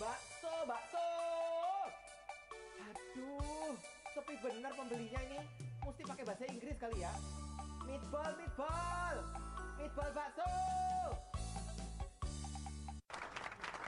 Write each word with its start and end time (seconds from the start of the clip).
Bakso, 0.00 0.54
bakso. 0.64 1.08
Aduh, 2.88 3.76
sepi 4.16 4.34
bener 4.40 4.72
pembelinya 4.72 5.20
ini. 5.28 5.44
Mesti 5.84 6.02
pakai 6.08 6.24
bahasa 6.24 6.44
Inggris 6.48 6.76
kali 6.80 7.04
ya. 7.04 7.12
Meatball, 7.84 8.32
meatball. 8.40 9.16
Meatball 9.76 10.10
bakso. 10.16 10.48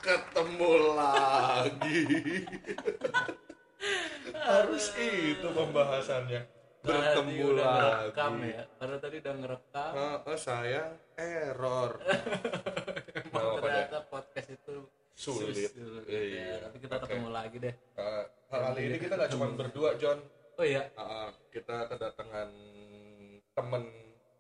ketemu 0.03 0.99
lagi 0.99 2.03
harus 4.35 4.91
itu 4.99 5.47
pembahasannya 5.47 6.43
bertemu 6.83 7.31
Tadi 7.31 7.47
udah 7.47 7.63
lagi 7.63 7.79
ngerekam 7.79 8.35
ya 8.43 8.63
karena 8.83 8.97
tadi 8.99 9.17
udah 9.23 9.35
ngerekam 9.39 9.93
Heeh, 9.95 10.39
sayang 10.43 10.93
error 11.15 12.03
emang 13.23 13.47
ternyata 13.63 14.03
podcast 14.11 14.51
itu 14.51 14.91
Sulit. 15.23 15.55
sulit. 15.55 16.03
Iya, 16.11 16.23
Ya, 16.35 16.67
tapi 16.67 16.83
kita 16.83 16.99
ketemu 16.99 17.31
lagi 17.31 17.63
deh. 17.63 17.71
Eh, 17.95 18.25
kali 18.51 18.91
ini 18.91 18.99
kita 18.99 19.15
nggak 19.15 19.31
cuma 19.31 19.47
berdua 19.55 19.95
John. 19.95 20.19
Oh 20.59 20.67
iya. 20.67 20.91
Ah, 20.99 21.31
kita 21.55 21.87
kedatangan 21.87 22.51
temen 23.55 23.83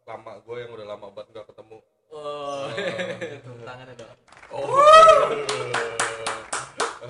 lama 0.02 0.42
gue 0.42 0.56
yang 0.58 0.74
udah 0.74 0.86
lama 0.90 1.06
banget 1.14 1.38
nggak 1.38 1.46
ketemu. 1.54 1.78
Oh 2.10 2.66
tepuk 3.46 3.62
tangannya 3.62 3.94
dong. 3.94 4.10
Oh. 4.50 4.66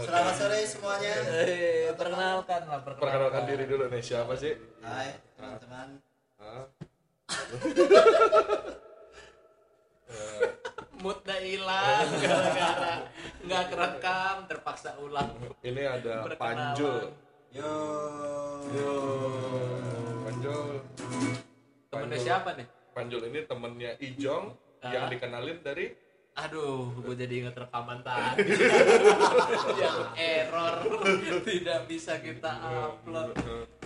Selamat 0.05 0.37
sore 0.37 0.69
semuanya. 0.69 1.17
Eh, 1.49 1.97
perkenalkan 1.97 2.69
lah 2.69 2.85
perkenalkan, 2.85 3.09
perkenalkan 3.09 3.49
diri 3.49 3.65
dulu 3.65 3.89
nih 3.89 4.05
siapa 4.05 4.37
sih? 4.37 4.53
Hai 4.85 5.17
teman-teman. 5.41 5.97
Hah? 11.03 11.09
moodnya 11.11 11.35
hilang 11.37 12.07
gara-gara 12.23 12.95
nggak 13.43 13.65
kerekam 13.69 14.37
terpaksa 14.47 14.95
ulang. 15.03 15.35
Ini 15.59 15.83
ada 15.83 16.23
Perkenalan. 16.23 16.39
Panjul. 16.39 17.03
Yo. 17.51 17.75
Yo, 18.71 18.95
Panjul. 20.23 20.79
Temennya 21.91 22.19
siapa 22.23 22.55
nih? 22.55 22.67
Panjul 22.95 23.23
ini 23.27 23.41
temennya 23.43 23.91
Ijong 23.99 24.47
Ah. 24.83 24.91
yang 24.91 25.07
dikenalin 25.07 25.63
dari 25.63 25.95
aduh 26.35 26.91
gue 26.97 27.15
jadi 27.15 27.35
inget 27.39 27.55
rekaman 27.55 28.03
tadi. 28.03 28.51
Yang 29.79 29.99
error. 30.17 30.75
Tidak 31.39 31.81
bisa 31.87 32.19
kita 32.19 32.51
upload. 32.59 33.31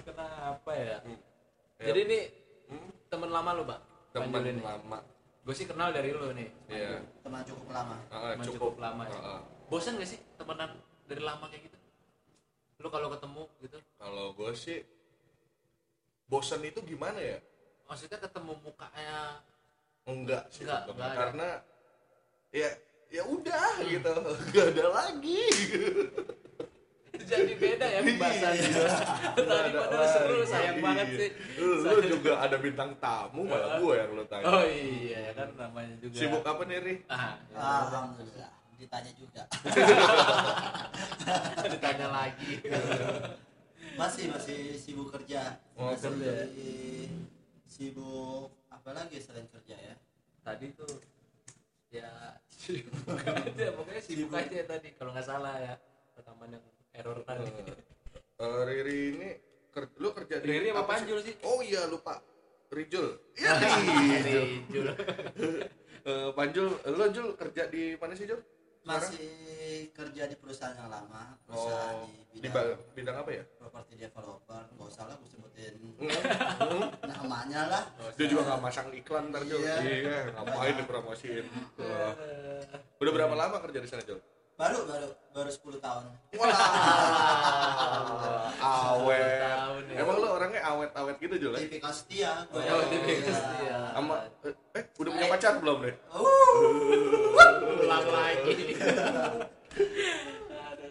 kenapa 0.00 0.72
ya? 0.72 0.96
Jadi 1.76 1.98
ini 2.00 2.18
temen 3.08 3.28
lama 3.28 3.50
lu 3.52 3.68
pak? 3.68 3.80
Teman 4.08 4.40
lama 4.56 5.15
gue 5.46 5.54
sih 5.54 5.62
kenal 5.64 5.94
dari 5.94 6.10
lu 6.10 6.34
nih 6.34 6.50
Iya. 6.66 6.98
Teman 7.22 7.46
cukup 7.46 7.70
lama. 7.70 7.96
Ah, 8.10 8.34
Teman 8.34 8.44
cukup. 8.44 8.74
cukup 8.74 8.76
lama 8.82 9.02
ya. 9.06 9.14
Ah, 9.14 9.28
ah. 9.30 9.40
bosan 9.66 9.94
gak 9.96 10.08
sih 10.08 10.18
temenan 10.34 10.70
dari 11.06 11.22
lama 11.22 11.46
kayak 11.46 11.62
gitu 11.64 11.78
lu 12.76 12.88
kalau 12.90 13.08
ketemu 13.08 13.42
gitu 13.62 13.78
Kalau 13.96 14.26
gue 14.34 14.50
sih 14.52 14.78
bosan 16.26 16.60
itu 16.60 16.82
gimana 16.82 17.18
ya? 17.18 17.38
maksudnya 17.86 18.18
ketemu 18.18 18.52
mukanya 18.60 19.38
Enggak 20.04 20.50
sih 20.50 20.66
Enggak, 20.66 20.90
enggak 20.90 21.12
karena 21.14 21.48
ya 22.50 22.70
ya 23.08 23.22
udah 23.22 23.70
gitu 23.86 24.10
nggak 24.50 24.66
ada 24.74 24.86
lagi 24.92 25.42
jadi 27.26 27.52
beda 27.58 27.86
ya 27.86 28.00
pembahasannya 28.06 28.68
tadi 29.34 29.70
padahal 29.74 30.06
seru 30.06 30.38
sayang 30.46 30.78
banget 30.78 31.06
sih 31.18 31.30
lu, 31.58 31.82
lu 31.82 32.00
juga 32.06 32.32
ada 32.40 32.56
bintang 32.56 32.90
tamu 33.02 33.42
malah 33.44 33.82
gue 33.82 33.94
yang 33.98 34.10
lu 34.14 34.24
tanya 34.30 34.46
oh 34.46 34.62
iya 34.62 35.18
ya 35.30 35.32
kan 35.34 35.48
namanya 35.58 35.94
juga 35.98 36.16
sibuk 36.16 36.42
apa 36.46 36.62
nih 36.64 36.78
Ri? 36.78 36.94
ah 37.10 37.34
ya. 37.50 37.58
Alhamdulillah. 37.58 38.52
Ditanya 38.76 39.08
juga. 39.16 39.42
ditanya 41.72 42.06
lagi 42.12 42.60
Masih 43.96 44.28
masih 44.28 44.76
sibuk 44.76 45.08
kerja. 45.08 45.56
Oh, 45.72 45.88
masih 45.88 46.12
kerja. 46.12 46.44
sibuk 47.64 48.52
apa 48.68 48.92
lagi 48.92 49.16
selain 49.16 49.48
kerja 49.48 49.74
ya? 49.74 49.96
tadi 50.40 50.70
tuh 50.78 51.02
ya 51.90 52.38
sibuk 52.62 53.18
aja 53.18 53.66
pokoknya 53.74 54.02
sibuk 54.04 54.30
Sibuk. 54.30 54.38
aja 54.38 54.62
tadi 54.62 54.88
kalau 54.94 55.10
nggak 55.10 55.26
salah 55.26 55.58
ya 55.58 55.74
rekaman 56.14 56.54
yang 56.54 56.62
error 56.96 57.18
tadi 57.22 57.50
Eh, 58.36 58.60
Riri 58.62 58.98
ini 59.10 59.30
ker- 59.70 59.96
lu 59.96 60.12
kerja 60.12 60.36
di 60.38 60.46
Riri 60.46 60.68
apa 60.68 60.84
Panjul 60.86 61.18
sih? 61.20 61.34
Oh 61.42 61.60
iya 61.60 61.84
lupa 61.84 62.20
Rijul 62.68 63.16
Iya 63.32 63.52
Rijul 63.56 64.04
Rijul. 64.22 64.86
Eh, 66.06 66.30
Panjul 66.32 66.68
lu 66.86 67.04
Jul 67.10 67.28
kerja 67.34 67.66
di 67.66 67.94
mana 67.94 68.12
sih 68.12 68.24
Jul? 68.24 68.38
Sekarang? 68.78 69.02
Masih 69.02 69.34
kerja 69.90 70.22
di 70.24 70.36
perusahaan 70.36 70.70
yang 70.72 70.86
lama, 70.86 71.34
perusahaan 71.42 71.96
Oh, 71.96 72.06
di 72.06 72.14
di 72.30 72.38
bidang 72.38 72.54
ba- 72.54 72.78
bidang 72.92 73.16
apa 73.16 73.30
ya? 73.32 73.42
properti 73.58 73.92
developer. 73.96 74.62
Gak 74.70 74.86
usah 74.86 75.04
lah 75.04 75.16
gue 75.16 75.26
sebutin 75.26 75.74
Hmm. 75.98 76.86
namanya 77.02 77.62
lah. 77.66 77.82
Dia 78.14 78.26
juga 78.28 78.42
nggak 78.46 78.60
masang 78.62 78.88
iklan 78.92 79.24
ntar 79.28 79.42
Jul. 79.42 79.58
Iya. 79.58 79.76
Iya, 79.82 80.18
ngapain 80.30 80.74
dipromosiin? 80.76 81.46
Wah. 81.76 82.14
Udah 82.96 83.12
berapa 83.12 83.34
lama 83.34 83.56
kerja 83.60 83.78
di 83.80 83.88
sana 83.88 84.02
Jul? 84.04 84.22
Baru 84.56 84.88
baru 84.88 85.08
baru 85.36 85.50
10 85.52 85.84
tahun. 85.84 86.04
Wah, 86.32 86.48
awet. 88.88 89.44
tahun 89.44 89.82
ya. 89.92 89.96
Emang 90.00 90.16
lu 90.16 90.26
orangnya 90.26 90.60
awet-awet 90.64 91.16
gitu 91.20 91.34
Jul? 91.36 91.52
ya? 91.52 91.60
Tipikal 91.60 91.92
setia 91.92 92.32
gue. 92.48 92.64
Oh, 92.64 92.82
tipikal 92.88 93.36
setia. 93.36 93.78
Sama 93.92 94.16
eh, 94.48 94.54
eh, 94.80 94.84
udah 94.96 95.10
punya 95.12 95.28
pacar 95.28 95.52
belum 95.60 95.78
deh? 95.84 95.94
Uh, 96.08 96.24
ulang 97.84 98.06
lagi 98.08 98.56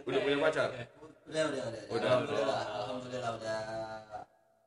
Udah 0.05 0.19
punya 0.21 0.37
pacar? 0.39 0.69
udah 1.25 1.41
udah 1.49 1.63
udah. 1.65 1.81
Udah. 1.89 2.05
Alhamdulillah, 2.05 2.61
alhamdulillah 2.69 3.31
udah 3.33 3.59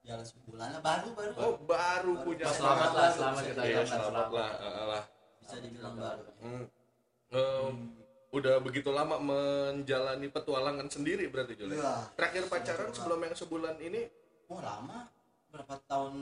jalan 0.02 0.26
sebulan 0.26 0.68
lah 0.74 0.82
baru 0.82 1.08
baru. 1.14 1.32
Oh, 1.38 1.54
baru 1.62 2.12
punya 2.26 2.50
selamat 2.50 2.90
lah 2.90 3.08
selamat 3.14 3.42
kita 3.46 3.62
Iya, 3.62 3.80
selamat 3.86 4.26
lah. 4.34 4.50
eh, 4.58 4.86
lah. 4.90 5.02
Bisa 5.38 5.54
dibilang 5.62 5.94
baru. 5.94 6.26
Udah 8.28 8.60
begitu 8.60 8.90
lama 8.90 9.16
menjalani 9.16 10.28
petualangan 10.28 10.84
sendiri 10.86 11.26
berarti 11.28 11.56
Jul? 11.56 11.72
ya? 11.72 11.80
Iya. 11.80 11.94
Terakhir 12.12 12.42
pacaran 12.46 12.90
sebelum 12.92 13.20
yang 13.22 13.34
sebulan 13.34 13.76
ini 13.78 14.02
Oh 14.46 14.60
lama 14.60 15.08
berapa 15.48 15.74
tahun? 15.84 16.12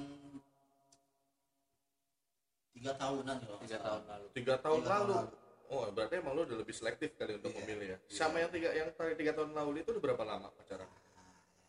Tiga 2.73 2.93
tahunan 2.95 3.35
nggak 3.35 3.61
tiga 3.65 3.79
tahun 3.81 4.03
lalu 4.05 4.27
tiga 4.31 4.55
tahun 4.57 4.79
Tiga 4.79 4.91
tahun 4.93 5.07
lalu. 5.09 5.15
lalu. 5.17 5.29
Oh, 5.67 5.83
berarti 5.91 6.15
emang 6.17 6.33
lu 6.33 6.47
udah 6.47 6.59
lebih 6.61 6.71
selektif 6.71 7.11
kali 7.15 7.35
untuk 7.35 7.51
Iya, 7.51 7.59
memilih 7.61 7.87
ya. 7.89 7.99
iya. 7.99 8.15
Sama 8.15 8.39
yang 8.39 8.51
tiga 8.51 8.71
yang 8.71 8.87
tadi 8.93 9.15
tiga 9.17 9.33
tahun 9.35 9.51
lalu 9.51 9.83
itu 9.83 9.91
udah 9.91 10.03
berapa 10.05 10.23
lama 10.23 10.47
pacaran? 10.53 10.87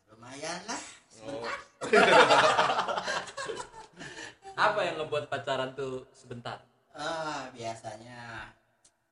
Lumayan 0.08 0.58
lah. 0.70 0.82
Oh, 1.18 1.42
apa 4.56 4.80
yang 4.82 4.96
ngebuat 4.98 5.24
pacaran 5.26 5.74
tuh 5.74 6.06
sebentar 6.12 6.62
Ah 6.92 7.50
biasanya. 7.50 8.54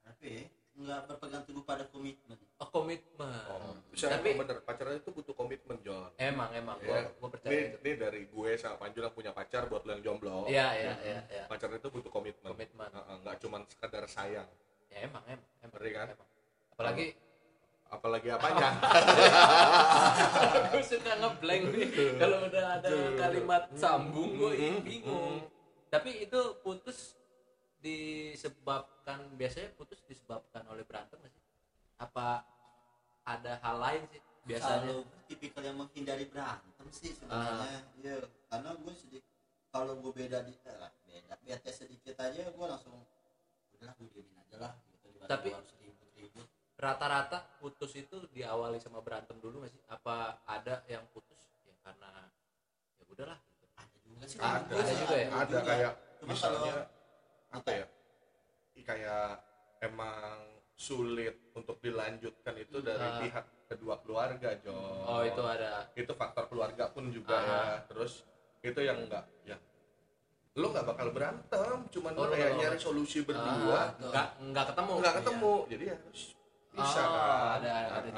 Tapi 0.03 0.47
nggak 0.87 1.01
berpegang 1.05 1.43
teguh 1.43 1.61
pada 1.61 1.85
komitmen. 1.85 2.39
oh 2.57 2.69
komitmen 2.69 3.43
oh. 3.51 3.75
Bisa 3.91 4.07
tapi 4.09 4.33
bener 4.33 4.63
pacaran 4.63 4.95
itu 4.95 5.11
butuh 5.11 5.35
komitmen 5.35 5.77
John. 5.81 6.09
emang 6.17 6.49
emang 6.53 6.79
Ya. 6.79 6.87
gua 6.87 6.99
gua 7.19 7.29
percaya 7.29 7.51
Ini, 7.51 7.59
itu 7.67 7.77
ini 7.81 7.93
dari 7.97 8.23
gue 8.25 8.51
sama 8.55 8.77
Panjul 8.79 9.03
yang 9.03 9.13
punya 9.13 9.33
pacar 9.33 9.67
buat 9.67 9.83
lo 9.83 9.91
yang 9.91 10.03
jomblo. 10.05 10.47
iya 10.47 10.71
iya 10.73 10.93
iya 11.03 11.19
iya 11.29 11.45
Pacaran 11.47 11.75
itu 11.75 11.89
butuh 11.89 12.09
komitmen. 12.09 12.49
Komitmen. 12.49 12.87
Heeh, 12.89 13.17
nggak 13.21 13.37
cuma 13.39 13.57
sekedar 13.67 14.05
sayang. 14.07 14.49
ya 14.87 14.99
emang 15.03 15.27
emang 15.27 15.49
emang 15.61 15.75
Ngeri 15.75 15.91
kan? 15.93 16.07
emang. 16.09 16.29
apalagi 16.73 17.07
Apalagi 17.87 18.29
apanya? 18.29 18.69
gue 20.71 20.83
suka 20.83 21.13
ngeblank 21.17 21.63
nih 21.71 21.87
kalau 22.17 22.39
udah 22.45 22.65
ada 22.75 22.91
kalimat 23.17 23.63
sambung 23.73 24.35
gue 24.35 24.53
Hmm, 24.57 24.83
bingung 24.83 25.39
tapi 25.87 26.19
itu 26.21 26.41
putus 26.61 27.15
disebabkan 27.87 29.19
biasanya 29.39 29.71
putus 29.79 30.03
disebabkan 30.05 30.67
oleh 30.67 30.83
berantem 30.83 31.17
nggak 31.23 31.31
sih 31.31 31.43
apa 32.03 32.43
ada 33.23 33.59
hal 33.63 33.77
lain 33.79 34.03
sih 34.11 34.21
biasanya 34.47 34.91
Kalau 34.91 35.03
tipikal 35.27 35.63
yang 35.63 35.79
menghindari 35.79 36.27
berantem 36.31 36.87
sih 36.95 37.11
sebenarnya. 37.11 37.83
Iya. 37.99 38.17
Karena 38.47 38.71
gue 38.79 38.95
sedikit 38.95 39.25
kalau 39.75 39.99
gue 39.99 40.13
beda 40.15 40.47
di 40.47 40.55
eh, 40.55 40.91
beda 41.11 41.35
bete 41.43 41.71
sedikit 41.75 42.15
aja 42.17 42.47
gue 42.47 42.67
langsung 42.67 42.95
udahlah 43.75 43.95
gue 43.99 44.09
diemin 44.15 44.39
aja 44.39 44.57
lah 44.63 44.73
gitu 44.95 45.07
Tapi- 45.27 45.51
gua 45.51 45.59
harus 45.59 45.75
ribut-ribut. 45.77 46.47
rata-rata 46.79 47.39
putus 47.59 47.93
itu 47.97 48.17
diawali 48.31 48.79
sama 48.79 49.03
berantem 49.03 49.35
dulu 49.43 49.65
nggak 49.65 49.73
sih 49.75 49.83
apa 49.91 50.39
ada 50.47 50.87
yang 50.87 51.03
putus 51.11 51.35
ya 51.67 51.75
karena 51.83 52.31
ya 53.01 53.05
udahlah 53.11 53.39
gitu. 53.43 53.67
Ada 53.75 53.99
juga 54.07 54.25
sih. 54.31 54.39
ada, 54.39 54.75
juga 54.95 55.17
ya? 55.19 55.29
ada 55.35 55.59
kayak 55.61 55.93
Cuma 56.17 56.29
misalnya 56.33 56.73
kalau 56.73 56.96
apa 57.57 57.71
ya? 57.73 57.87
I- 58.77 58.85
kayak 58.85 59.41
emang 59.81 60.37
sulit 60.77 61.41
untuk 61.53 61.81
dilanjutkan 61.81 62.53
itu 62.55 62.85
dari 62.85 63.01
Ah. 63.01 63.17
pihak 63.19 63.45
kedua 63.67 63.97
keluarga 63.99 64.53
Jo. 64.61 64.77
Oh 65.03 65.25
itu 65.25 65.41
ada. 65.41 65.89
Itu 65.97 66.13
faktor 66.13 66.47
keluarga 66.47 66.93
pun 66.93 67.09
juga 67.09 67.35
Ah. 67.35 67.43
ya. 67.43 67.61
Terus 67.89 68.29
itu 68.61 68.77
yang 68.79 69.01
enggak 69.01 69.25
ya. 69.43 69.57
Lu 70.55 70.69
nggak 70.69 70.85
bakal 70.87 71.09
berantem 71.11 71.77
cuman 71.91 72.13
Oh, 72.13 72.25
lu 72.25 72.33
kayak 72.33 72.49
nggak 72.51 72.61
nyari 72.63 72.79
solusi 72.79 73.19
Ah, 73.19 73.25
berdua 73.25 73.81
betul. 73.91 74.11
nggak 74.13 74.29
nggak 74.53 74.67
ketemu. 74.71 74.93
nggak 74.97 75.15
ketemu. 75.17 75.55
Jadi 75.67 75.85
ya 75.85 75.97
harus 75.97 76.23
bisa 76.77 77.01
oh, 77.01 77.09
kan. 77.09 77.57
ada 77.57 77.73
ada 77.89 78.09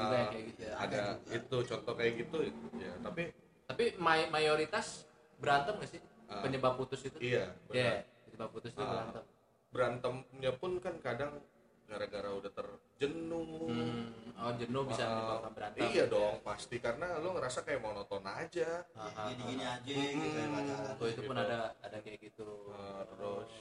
Ah, 0.75 1.15
itu 1.31 1.57
contoh 1.63 1.93
kayak 1.95 2.13
gitu 2.17 2.37
ya. 2.75 2.93
Tapi 2.99 3.23
Tapi 3.69 3.83
may- 3.95 4.25
mayoritas 4.27 5.05
berantem 5.37 5.77
gak 5.77 5.87
sih? 5.87 6.01
Ah. 6.25 6.41
Penyebab 6.41 6.73
putus 6.73 7.05
itu? 7.05 7.15
iya 7.21 7.53
Iya, 7.69 8.01
benar 8.01 8.01
penyebab 8.39 8.55
putus 8.55 8.71
itu 8.71 8.79
Ah. 8.79 8.87
berantem. 8.87 9.23
berantemnya 9.69 10.51
pun 10.55 10.71
kan 10.79 10.95
kadang 10.97 11.43
gara-gara 11.85 12.29
udah 12.31 12.49
terjenuh 12.49 13.67
Hmm. 13.67 14.15
Oh, 14.33 14.55
jenuh 14.55 14.87
bisa 14.87 15.03
menyebabkan 15.03 15.51
berantem. 15.51 15.81
iya 15.85 16.03
dong 16.07 16.39
pasti 16.39 16.79
karena 16.79 17.19
lo 17.19 17.35
ngerasa 17.35 17.61
kayak 17.61 17.77
monoton 17.77 18.23
aja 18.23 18.87
gini-gini 19.27 19.61
ah. 19.61 19.75
aja 19.75 19.91
gitu 19.91 20.25
ya 20.31 20.45
Hmm. 20.47 20.95
Oh, 20.95 21.05
itu 21.05 21.21
pun 21.21 21.35
Gitu. 21.35 21.43
ada 21.43 21.59
ada 21.77 21.97
kayak 21.99 22.19
gitu. 22.23 22.47
Nah, 22.71 23.03
terus 23.05 23.51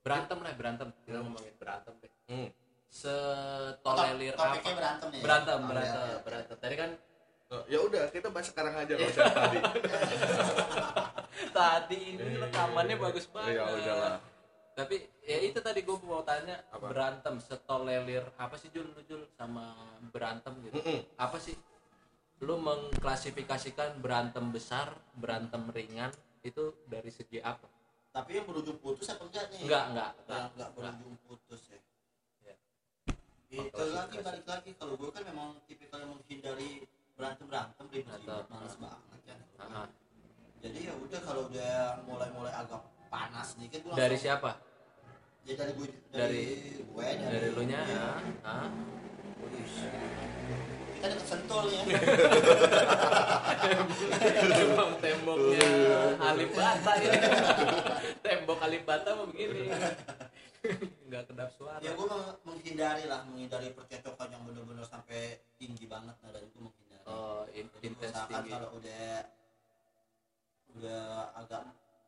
berantem 0.00 0.38
lah, 0.40 0.52
berantem. 0.54 0.88
Kita 1.04 1.12
Hmm. 1.12 1.24
ngomongin 1.28 1.54
berantem 1.54 1.94
deh. 2.00 2.12
hmm. 2.26 2.48
Setolelir 2.88 4.32
Top- 4.32 4.48
apa? 4.48 4.70
berantem 4.72 5.08
nih 5.10 5.20
Berantem, 5.20 5.58
Oh, 5.58 5.68
berantem, 5.68 6.00
iya, 6.00 6.08
iya. 6.08 6.18
berantem. 6.24 6.56
Tadi 6.56 6.74
kan 6.74 6.90
Oh, 7.46 7.62
ya 7.68 7.78
udah 7.78 8.10
kita 8.10 8.26
bahas 8.26 8.48
sekarang 8.48 8.74
aja 8.74 8.94
usah 9.06 9.22
tadi 9.28 9.58
tadi 11.50 11.98
ini 12.12 12.36
rekamannya 12.38 12.96
bagus 12.96 13.26
banget. 13.28 13.56
ya 13.56 13.64
udahlah 13.66 14.16
Tapi 14.72 14.96
ya 15.22 15.38
itu 15.40 15.56
tadi 15.58 15.80
gue 15.80 15.96
mau 16.02 16.20
tanya 16.20 16.60
Apa? 16.68 16.92
berantem 16.92 17.40
setolelir 17.40 18.20
apa 18.36 18.54
sih 18.54 18.68
Jul 18.68 18.84
lu 18.86 19.00
Jul 19.02 19.24
sama 19.32 19.72
berantem 20.10 20.52
gitu? 20.62 20.76
Mm-mm. 20.76 21.00
Apa 21.16 21.40
sih? 21.40 21.56
Lu 22.38 22.60
mengklasifikasikan 22.60 23.96
berantem 23.98 24.52
besar, 24.52 24.92
berantem 25.14 25.64
ringan 25.70 26.12
itu 26.40 26.76
dari 26.84 27.08
segi 27.08 27.40
apa? 27.40 27.66
tapi 28.08 28.32
yang 28.32 28.48
berujung 28.48 28.80
putus 28.80 29.12
apa 29.12 29.28
enggak 29.28 29.44
nih 29.52 29.60
Enggak, 29.60 29.84
enggak. 29.92 30.10
enggak, 30.24 30.44
enggak 30.56 30.70
berujung 30.72 31.14
putus 31.20 31.62
ya 31.68 31.80
Ya. 32.42 32.54
itu 33.52 33.84
lagi 33.92 34.16
balik 34.18 34.44
lagi 34.44 34.70
kalau 34.72 34.96
gue 34.96 35.10
kan 35.12 35.20
memang 35.22 35.48
tipikal 35.68 36.00
yang 36.00 36.16
menghindari 36.16 36.88
berantem 37.12 37.44
berantem 37.44 37.84
ribut 37.92 38.16
ribut 38.16 38.46
males 38.48 38.76
banget 38.80 39.20
kan 39.22 39.38
Ah, 39.60 39.84
jadi 40.66 40.78
ya 40.82 40.94
udah 40.96 41.20
kalau 41.20 41.42
udah 41.46 41.74
mulai 42.02 42.28
mulai 42.32 42.52
agak 42.52 42.80
panas 43.06 43.54
dikit 43.54 43.80
gue 43.80 43.92
Dari 43.92 44.16
siapa? 44.16 44.50
ya 45.42 45.54
dari 45.54 45.72
gue 45.72 45.86
dari, 46.10 46.10
Dari- 46.10 46.82
gue 46.82 47.04
dari, 47.04 47.22
Dari 47.24 47.48
lu 47.50 47.62
nya? 47.64 47.80
ya. 47.80 48.06
Ah. 48.42 48.66
kita 50.92 51.06
deket 51.08 51.24
sentul 51.24 51.64
ya 51.68 51.82
Emang 54.56 54.92
temboknya 54.98 55.68
Alibata 56.18 56.92
ya. 56.96 57.12
Tembok 58.18 58.58
Alibata 58.60 59.10
mah 59.12 59.26
begini. 59.26 59.70
Enggak 61.00 61.30
kedap 61.30 61.50
suara. 61.52 61.78
ya 61.78 61.94
gue 61.94 62.06
menghindari 62.42 63.04
lah 63.04 63.22
menghindari 63.24 63.70
percecokan 63.70 64.28
yang 64.28 64.42
bener-bener 64.42 64.82
sampai 64.82 65.38
tinggi 65.54 65.86
banget 65.86 66.18
nah 66.20 66.30
dari 66.30 66.44
gue 66.44 66.58
menghindari 66.60 67.04
Oh, 67.06 67.46
in- 67.48 67.70
Jadi 67.70 67.86
intens 67.86 68.10
usahakan 68.10 68.34
tinggi. 68.36 68.50
kalau 68.50 68.68
udah 68.74 69.06
udah 70.76 71.02
agak 71.34 71.60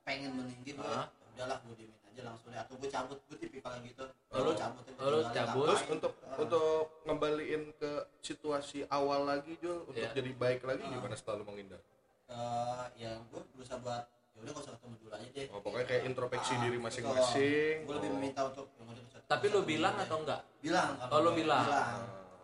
pengen 0.03 0.33
meninggi 0.35 0.73
gue 0.73 0.83
Ah. 0.83 1.07
ya 1.07 1.27
udahlah 1.37 1.59
gue 1.63 1.75
diemin 1.77 2.01
aja 2.07 2.23
langsung 2.25 2.49
deh 2.49 2.59
atau 2.59 2.75
gue 2.75 2.89
cabut 2.89 3.19
gue 3.25 3.39
tipikal 3.39 3.73
yang 3.73 3.87
gitu 3.87 4.05
Oh, 4.29 4.41
cabut 4.55 4.83
oh, 4.83 5.09
lu 5.09 5.19
tinggalin, 5.19 5.33
cabut. 5.33 5.65
terus 5.67 5.83
untuk 5.89 6.13
Ah. 6.21 6.37
untuk 6.37 6.71
ngembaliin 7.03 7.63
ke 7.75 7.91
situasi 8.21 8.85
awal 8.89 9.25
lagi 9.25 9.57
Jul 9.57 9.85
untuk 9.85 9.97
Iya. 9.99 10.13
jadi 10.13 10.31
baik 10.33 10.61
lagi 10.63 10.83
Ah. 10.83 10.91
gimana 10.91 11.15
setelah 11.15 11.37
lu 11.39 11.47
menghindar 11.47 11.81
Eh, 12.29 12.85
ya 12.99 13.17
gue 13.25 13.41
berusaha 13.51 13.79
buat 13.79 14.05
ya 14.31 14.39
udah 14.39 14.53
gak 14.53 14.63
usah 14.63 14.73
ketemu 14.75 14.95
dulu 14.99 15.11
aja 15.11 15.29
deh 15.31 15.47
Oh, 15.49 15.61
pokoknya 15.61 15.87
kayak 15.87 16.03
introspeksi 16.07 16.53
Ah, 16.53 16.61
diri 16.61 16.79
masing-masing. 16.79 17.75
gue 17.83 17.95
lebih 17.97 18.11
Oh. 18.11 18.15
meminta 18.15 18.41
untuk 18.45 18.67
ya 18.71 18.85
Tapi 19.27 19.47
usah 19.49 19.65
bilang 19.65 19.95
atau 19.97 20.13
deh. 20.13 20.23
enggak? 20.23 20.41
bilang 20.59 20.89
kalau 20.95 21.11
Oh, 21.11 21.19
lu 21.19 21.25
gue 21.27 21.39
bilang. 21.39 21.65
bilang. 21.65 22.01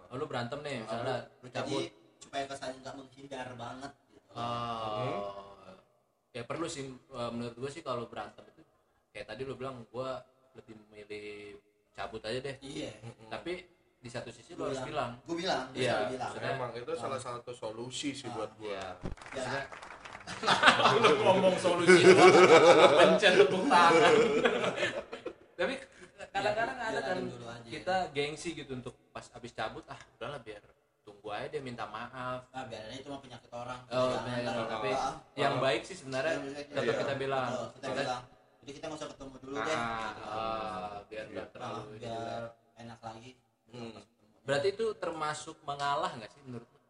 Oh, 0.06 0.16
lu 0.16 0.24
berantem 0.24 0.58
nih, 0.60 0.76
misalnya 0.80 1.16
lu 1.36 1.46
jadi 1.46 1.54
cabut. 1.60 1.82
supaya 2.18 2.44
kesannya 2.46 2.78
nggak 2.80 2.94
menghindar 2.94 3.48
banget 3.54 3.92
gitu 4.06 4.28
Oh. 4.32 5.53
Ya 6.34 6.42
perlu 6.42 6.66
sih 6.66 6.84
eh, 6.90 7.30
menurut 7.30 7.54
gue 7.54 7.70
sih 7.70 7.80
kalau 7.80 8.04
berantem 8.04 8.42
itu 8.44 8.62
kayak 9.08 9.26
tadi 9.28 9.42
lu 9.42 9.54
bilang 9.54 9.86
gua 9.88 10.18
lebih 10.52 10.74
memilih 10.76 11.54
cabut 11.92 12.18
aja 12.20 12.42
deh. 12.42 12.56
iya 12.60 12.90
Tapi 13.30 13.62
di 13.96 14.10
satu 14.10 14.28
sisi 14.28 14.52
lu 14.52 14.66
harus 14.66 14.82
bilang. 14.82 15.14
gue 15.22 15.36
bilang 15.36 15.70
gue 15.70 15.80
Iya, 15.80 16.10
maksudnya- 16.10 16.52
Emang 16.52 16.70
itu 16.74 16.92
salah 16.92 17.16
satu 17.16 17.50
solusi 17.50 18.10
sih 18.12 18.26
buat 18.28 18.50
gua. 18.54 18.98
Iya. 19.30 19.46
ya, 19.46 19.62
lu 20.96 21.10
ngomong 21.22 21.54
solusi 21.54 22.02
lu 22.02 22.16
pencet 22.96 23.32
tepuk 23.36 23.62
tangan 23.66 24.12
tapi 25.54 25.74
kadang-kadang 26.26 26.78
ada 26.80 26.98
kan 26.98 27.14
jalanin 27.14 27.26
dulu 27.28 27.46
aja. 27.46 27.68
kita 27.68 27.96
gengsi 28.10 28.48
gitu 28.54 28.72
untuk 28.74 28.96
pas 29.12 29.28
abis 29.30 29.52
cabut 29.52 29.84
ah 29.86 30.00
udahlah 30.16 30.40
biar 30.40 30.64
tunggu 31.04 31.28
aja 31.30 31.46
dia 31.46 31.60
minta 31.60 31.84
maaf 31.86 32.48
ah 32.48 32.64
biarin 32.64 32.88
aja 32.88 32.98
itu 32.98 33.08
mah 33.08 33.20
penyakit 33.20 33.50
orang 33.50 33.80
oh 33.86 34.08
Jangan, 34.10 34.24
benar, 34.24 34.40
ntar- 34.56 34.70
tapi 34.70 34.88
ah, 34.90 35.14
yang 35.34 35.54
Oh. 35.54 35.60
baik 35.60 35.82
sih 35.82 35.94
sebenarnya 35.94 36.34
Iya, 36.34 36.62
tetap 36.66 36.82
iya. 36.82 36.94
kita 36.98 37.14
bilang 37.14 37.46
Betul, 37.46 37.68
kita 37.70 37.88
bilang 37.94 38.22
jadi 38.58 38.70
kita 38.72 38.84
nggak 38.86 38.98
usah 38.98 39.08
ketemu 39.12 39.34
dulu 39.38 39.56
deh 39.58 39.68
ah, 39.70 39.84
gitu. 40.08 40.22
ah, 40.26 40.96
biar 41.04 41.22
Iya. 41.22 41.30
nggak 41.30 41.44
Ah, 41.44 41.52
terlalu 41.52 41.80
biar 41.94 42.42
enak 42.76 43.00
lagi 43.00 43.30
Hmm. 43.66 44.00
berarti 44.42 44.68
itu 44.70 44.86
termasuk 44.94 45.56
mengalah 45.62 46.10
nggak 46.10 46.30
sih 46.30 46.40
menurut 46.42 46.66
lu? 46.66 46.80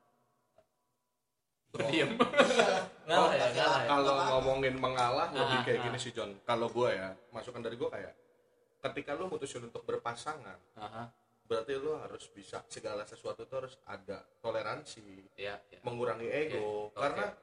Oh. 1.75 1.79
Diam. 1.83 2.11
Iya. 2.15 2.15
Ngalah 3.05 3.33
ya, 3.33 3.47
ngalah 3.51 3.81
ya. 3.83 3.89
Kalau 3.91 4.13
ngomongin 4.31 4.75
mengalah 4.77 5.29
lebih 5.29 5.59
Ah, 5.59 5.63
kayak 5.63 5.77
ah. 5.77 5.85
gini 5.85 5.99
sih 5.99 6.13
John. 6.13 6.31
Kalau 6.41 6.69
gua 6.69 6.89
ya, 6.89 7.09
masukan 7.29 7.61
dari 7.61 7.75
gua 7.75 7.91
kayak 7.91 8.15
ketika 8.81 9.13
lu 9.13 9.27
mutusin 9.27 9.65
untuk 9.65 9.83
berpasangan, 9.83 10.55
berarti 11.45 11.77
lu 11.77 11.93
harus 11.95 12.25
bisa 12.33 12.65
segala 12.67 13.05
sesuatu 13.05 13.45
itu 13.45 13.55
harus 13.55 13.77
ada 13.85 14.25
toleransi, 14.41 15.29
ya, 15.37 15.61
ya. 15.69 15.79
mengurangi 15.85 16.25
ego 16.27 16.89
oke. 16.89 16.97
karena 16.97 17.37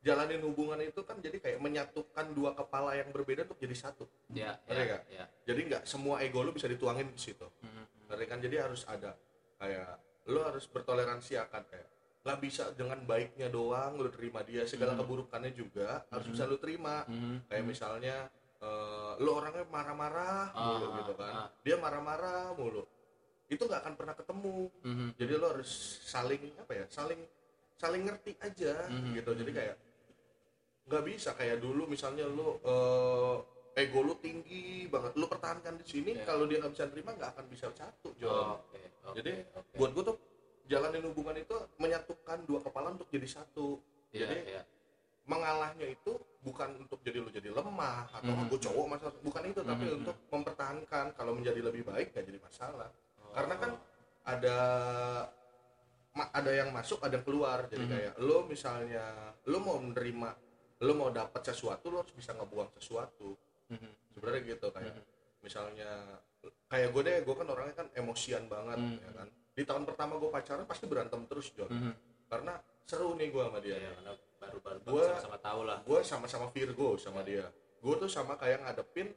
jalanin 0.00 0.40
hubungan 0.40 0.80
itu 0.80 1.04
kan 1.04 1.20
jadi 1.20 1.36
kayak 1.36 1.60
menyatukan 1.60 2.26
dua 2.32 2.56
kepala 2.56 2.96
yang 2.96 3.12
berbeda 3.12 3.44
untuk 3.44 3.60
jadi 3.60 3.76
satu. 3.76 4.08
ya, 4.32 4.56
Ngerti 4.64 4.88
ya, 4.88 4.98
ya. 5.12 5.24
Jadi 5.44 5.60
nggak 5.68 5.82
semua 5.84 6.24
ego 6.24 6.40
lu 6.40 6.56
bisa 6.56 6.64
dituangin 6.64 7.12
di 7.12 7.20
situ. 7.20 7.44
Hmm, 7.60 7.84
Ngerti 8.08 8.24
kan? 8.24 8.38
Jadi 8.40 8.56
harus 8.56 8.88
ada 8.88 9.12
kayak 9.60 10.00
lu 10.32 10.40
harus 10.40 10.64
bertoleransi 10.64 11.36
akan 11.36 11.62
kayak 11.68 11.88
nggak 12.20 12.38
bisa 12.40 12.72
dengan 12.72 13.00
baiknya 13.04 13.48
doang 13.48 13.96
lu 13.96 14.08
terima 14.12 14.40
dia 14.44 14.64
segala 14.64 14.92
Hmm. 14.92 15.04
keburukannya 15.04 15.52
juga 15.52 16.04
harus 16.08 16.28
Hmm. 16.28 16.32
bisa 16.36 16.44
lu 16.48 16.56
terima 16.56 17.04
hmm, 17.04 17.48
kayak 17.48 17.60
hmm. 17.64 17.68
misalnya 17.68 18.16
eh, 18.60 19.12
lu 19.24 19.30
orangnya 19.32 19.64
marah-marah 19.72 20.52
Ah, 20.52 20.64
mulu 20.68 20.84
ah, 20.84 20.96
gitu 21.00 21.12
kan 21.16 21.32
ah. 21.32 21.48
dia 21.64 21.76
marah-marah 21.80 22.52
mulu 22.52 22.84
itu 23.50 23.62
nggak 23.62 23.80
akan 23.82 23.94
pernah 23.94 24.14
ketemu 24.14 24.56
Mhm. 24.80 25.06
jadi 25.18 25.32
lu 25.34 25.46
harus 25.50 25.70
saling 26.06 26.42
apa 26.56 26.72
ya 26.72 26.84
saling 26.88 27.20
saling 27.76 28.02
ngerti 28.06 28.32
aja 28.38 28.86
Mhm. 28.86 29.10
gitu 29.18 29.30
jadi 29.34 29.52
kayak 29.52 29.76
nggak 30.86 31.02
bisa 31.04 31.30
kayak 31.34 31.58
dulu 31.58 31.86
misalnya 31.86 32.24
lu 32.24 32.58
eh, 32.62 33.36
ego 33.76 34.00
lu 34.00 34.14
tinggi 34.16 34.86
banget 34.86 35.14
lu 35.14 35.26
pertahankan 35.26 35.78
di 35.78 35.84
sini 35.84 36.10
Iya. 36.14 36.24
kalau 36.24 36.46
dia 36.46 36.58
nggak 36.58 36.72
bisa 36.72 36.86
terima 36.86 37.10
nggak 37.12 37.30
akan 37.32 37.44
bisa 37.46 37.66
satu 37.70 38.14
John 38.16 38.58
Oke, 38.60 38.80
oke, 39.04 39.14
Jadi, 39.16 39.32
oke. 39.52 39.74
buat 39.76 39.90
gue 39.92 40.04
tuh 40.04 40.16
jalanin 40.66 41.02
hubungan 41.04 41.34
itu 41.36 41.54
menyatukan 41.76 42.38
dua 42.44 42.60
kepala 42.60 42.94
untuk 42.94 43.06
jadi 43.08 43.26
satu 43.26 43.82
Iya, 44.10 44.26
jadi 44.26 44.36
iya. 44.48 44.62
mengalahnya 45.24 45.86
itu 45.86 46.12
bukan 46.40 46.74
untuk 46.80 46.98
jadi 47.02 47.18
lu 47.18 47.30
jadi 47.30 47.50
lemah 47.50 48.10
atau 48.12 48.30
Mhm. 48.32 48.46
gue 48.48 48.58
cowok 48.60 48.86
masalah 48.88 49.14
bukan 49.20 49.42
itu 49.44 49.60
tapi 49.60 49.84
Mhm. 49.86 49.96
untuk 49.96 50.16
mempertahankan 50.28 51.06
kalau 51.12 51.32
menjadi 51.32 51.60
lebih 51.60 51.82
baik 51.84 52.10
gak 52.10 52.26
jadi 52.26 52.38
masalah 52.38 52.90
Oh. 52.90 53.09
Karena 53.30 53.54
kan 53.56 53.70
ada 54.22 54.58
ada 56.12 56.50
yang 56.50 56.70
masuk 56.70 56.98
ada 57.00 57.14
yang 57.14 57.24
keluar 57.24 57.64
jadi 57.66 57.84
Mhm. 57.84 57.90
kayak 57.90 58.14
lo 58.20 58.38
misalnya 58.44 59.04
lo 59.46 59.58
mau 59.58 59.78
menerima 59.78 60.30
lo 60.80 60.92
mau 60.92 61.08
dapat 61.08 61.40
sesuatu 61.44 61.88
lo 61.88 62.02
harus 62.02 62.12
bisa 62.12 62.34
ngebuang 62.34 62.74
sesuatu 62.74 63.38
Mhm. 63.68 63.90
sebenarnya 64.12 64.42
gitu 64.48 64.66
kayak 64.70 64.94
Mhm. 64.96 65.04
misalnya 65.40 65.90
kayak 66.66 66.88
gue 66.90 67.02
deh 67.02 67.16
gue 67.22 67.34
kan 67.34 67.46
orangnya 67.46 67.74
kan 67.76 67.88
emosian 67.94 68.44
banget 68.46 68.76
Mhm. 68.76 68.96
ya 68.98 69.10
kan 69.14 69.28
di 69.50 69.62
tahun 69.62 69.84
pertama 69.84 70.16
gue 70.16 70.30
pacaran 70.30 70.66
pasti 70.66 70.84
berantem 70.84 71.20
terus 71.26 71.52
John 71.52 71.70
Mhm. 71.70 71.92
karena 72.26 72.58
seru 72.84 73.14
nih 73.14 73.30
gue 73.30 73.42
sama 73.42 73.58
dia 73.58 73.76
karena 73.78 74.12
baru-baru 74.40 74.78
Gua- 74.82 75.08
sama-sama 75.14 75.38
tahu 75.38 75.60
lah. 75.62 75.78
gue 75.80 76.00
sama-sama 76.02 76.46
Virgo 76.50 76.88
sama 76.96 77.20
dia 77.22 77.46
gue 77.80 77.94
tuh 77.96 78.10
sama 78.10 78.34
kayak 78.34 78.60
ngadepin 78.62 79.14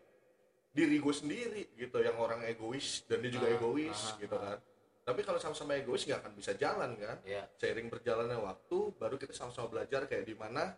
diri 0.74 0.98
gue 0.98 1.14
sendiri 1.14 1.64
gitu 1.78 2.02
yang 2.02 2.18
orang 2.18 2.42
egois 2.44 3.06
dan 3.06 3.22
dia 3.22 3.30
juga 3.30 3.46
Ah, 3.48 3.54
egois 3.54 4.00
ah, 4.10 4.18
gitu 4.18 4.36
ah. 4.36 4.42
kan 4.42 4.58
tapi 5.04 5.22
kalau 5.22 5.38
sama-sama 5.38 5.78
egois 5.78 6.02
nggak 6.04 6.20
akan 6.26 6.34
bisa 6.34 6.52
jalan 6.58 6.98
kan 6.98 7.22
Iya. 7.22 7.46
seiring 7.62 7.94
berjalannya 7.94 8.40
waktu 8.42 8.78
baru 8.98 9.16
kita 9.22 9.38
sama-sama 9.38 9.70
belajar 9.70 10.10
kayak 10.10 10.26
di 10.26 10.34
mana 10.34 10.74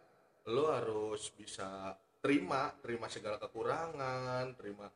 lo 0.51 0.67
harus 0.69 1.31
bisa 1.31 1.95
terima 2.19 2.75
terima 2.83 3.07
segala 3.07 3.39
kekurangan 3.39 4.51
terima 4.59 4.91